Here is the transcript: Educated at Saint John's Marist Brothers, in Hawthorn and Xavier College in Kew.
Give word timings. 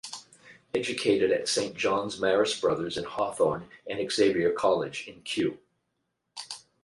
Educated 0.73 1.29
at 1.31 1.47
Saint 1.47 1.77
John's 1.77 2.19
Marist 2.19 2.59
Brothers, 2.59 2.97
in 2.97 3.03
Hawthorn 3.03 3.69
and 3.85 4.11
Xavier 4.11 4.51
College 4.51 5.07
in 5.07 5.21
Kew. 5.21 5.59